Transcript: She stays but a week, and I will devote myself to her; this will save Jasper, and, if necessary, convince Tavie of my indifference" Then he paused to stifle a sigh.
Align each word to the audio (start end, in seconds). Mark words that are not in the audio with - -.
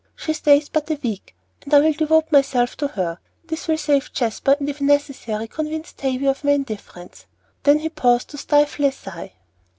She 0.15 0.33
stays 0.33 0.67
but 0.67 0.89
a 0.89 0.97
week, 1.03 1.35
and 1.63 1.71
I 1.75 1.79
will 1.79 1.93
devote 1.93 2.31
myself 2.31 2.75
to 2.77 2.87
her; 2.87 3.19
this 3.45 3.67
will 3.67 3.77
save 3.77 4.11
Jasper, 4.11 4.55
and, 4.59 4.67
if 4.67 4.81
necessary, 4.81 5.47
convince 5.47 5.93
Tavie 5.93 6.25
of 6.27 6.43
my 6.43 6.53
indifference" 6.53 7.27
Then 7.65 7.77
he 7.77 7.89
paused 7.89 8.29
to 8.29 8.39
stifle 8.39 8.85
a 8.85 8.91
sigh. 8.91 9.33